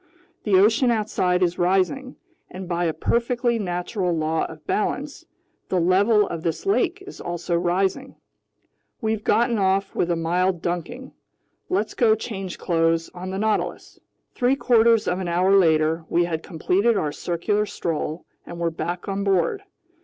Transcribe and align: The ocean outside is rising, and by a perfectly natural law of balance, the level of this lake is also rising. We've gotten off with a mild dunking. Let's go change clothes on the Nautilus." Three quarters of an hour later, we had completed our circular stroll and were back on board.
The 0.45 0.55
ocean 0.55 0.89
outside 0.89 1.43
is 1.43 1.59
rising, 1.59 2.15
and 2.49 2.67
by 2.67 2.85
a 2.85 2.91
perfectly 2.91 3.59
natural 3.59 4.17
law 4.17 4.45
of 4.45 4.65
balance, 4.65 5.25
the 5.69 5.79
level 5.79 6.27
of 6.27 6.41
this 6.41 6.65
lake 6.65 7.03
is 7.05 7.21
also 7.21 7.55
rising. 7.55 8.15
We've 8.99 9.23
gotten 9.23 9.59
off 9.59 9.93
with 9.93 10.09
a 10.09 10.15
mild 10.15 10.59
dunking. 10.63 11.11
Let's 11.69 11.93
go 11.93 12.15
change 12.15 12.57
clothes 12.57 13.11
on 13.13 13.29
the 13.29 13.37
Nautilus." 13.37 13.99
Three 14.33 14.55
quarters 14.55 15.07
of 15.07 15.19
an 15.19 15.27
hour 15.27 15.55
later, 15.55 16.05
we 16.09 16.23
had 16.25 16.41
completed 16.41 16.97
our 16.97 17.11
circular 17.11 17.67
stroll 17.67 18.25
and 18.43 18.59
were 18.59 18.71
back 18.71 19.07
on 19.07 19.23
board. 19.23 19.61